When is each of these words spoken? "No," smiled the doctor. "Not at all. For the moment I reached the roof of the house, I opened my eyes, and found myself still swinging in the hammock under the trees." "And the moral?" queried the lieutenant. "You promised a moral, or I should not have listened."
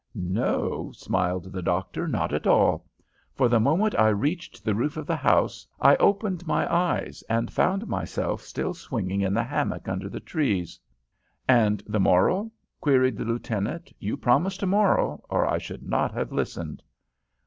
"No," 0.15 0.91
smiled 0.95 1.51
the 1.53 1.61
doctor. 1.61 2.07
"Not 2.07 2.33
at 2.33 2.47
all. 2.47 2.87
For 3.35 3.47
the 3.47 3.59
moment 3.59 3.93
I 3.99 4.07
reached 4.07 4.65
the 4.65 4.73
roof 4.73 4.97
of 4.97 5.05
the 5.05 5.15
house, 5.15 5.67
I 5.79 5.95
opened 5.97 6.47
my 6.47 6.65
eyes, 6.75 7.23
and 7.29 7.53
found 7.53 7.85
myself 7.85 8.41
still 8.41 8.73
swinging 8.73 9.21
in 9.21 9.35
the 9.35 9.43
hammock 9.43 9.87
under 9.87 10.09
the 10.09 10.19
trees." 10.19 10.79
"And 11.47 11.83
the 11.85 11.99
moral?" 11.99 12.51
queried 12.79 13.15
the 13.15 13.25
lieutenant. 13.25 13.93
"You 13.99 14.17
promised 14.17 14.63
a 14.63 14.65
moral, 14.65 15.23
or 15.29 15.45
I 15.47 15.59
should 15.59 15.83
not 15.87 16.15
have 16.15 16.31
listened." 16.31 16.81